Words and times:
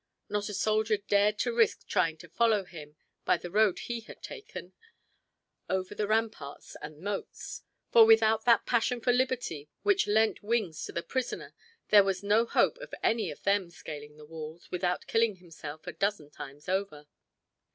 Not 0.29 0.49
a 0.49 0.55
soldier 0.55 0.97
dared 0.97 1.37
to 1.45 1.53
risk 1.53 1.85
trying 1.87 2.17
to 2.17 2.29
follow 2.29 2.63
him 2.63 2.95
by 3.23 3.37
the 3.37 3.51
road 3.51 3.77
he 3.77 3.99
had 3.99 4.23
taken, 4.23 4.73
over 5.69 5.93
the 5.93 6.07
ramparts 6.07 6.75
and 6.81 6.99
moats; 7.01 7.61
for, 7.91 8.03
without 8.03 8.43
that 8.45 8.65
passion 8.65 8.99
for 8.99 9.13
liberty 9.13 9.69
which 9.83 10.07
lent 10.07 10.41
wings 10.41 10.83
to 10.85 10.91
the 10.91 11.03
prisoner 11.03 11.53
there 11.89 12.03
was 12.03 12.23
no 12.23 12.47
hope 12.47 12.79
of 12.79 12.95
any 13.03 13.29
of 13.29 13.43
them 13.43 13.69
scaling 13.69 14.17
the 14.17 14.25
walls 14.25 14.71
without 14.71 15.05
killing 15.05 15.35
himself 15.35 15.85
a 15.85 15.93
dozen 15.93 16.31
times 16.31 16.67
over. 16.67 17.05